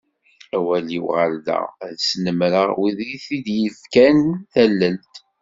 [0.55, 4.19] Awal-iw ɣer da, ad snemmreɣ wid d tid i yi-d-yefkan
[4.53, 5.13] tallelt.